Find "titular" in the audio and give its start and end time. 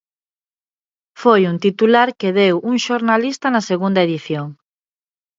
1.65-2.09